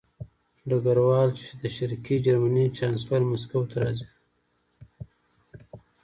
ډګروال 0.69 1.29
وویل 1.31 1.31
چې 1.49 1.53
د 1.61 1.63
شرقي 1.75 2.15
جرمني 2.25 2.65
چانسلر 2.77 3.21
مسکو 3.29 3.61
ته 3.69 3.75
راځي 3.81 4.07